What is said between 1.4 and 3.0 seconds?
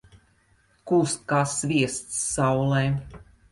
sviests saulē.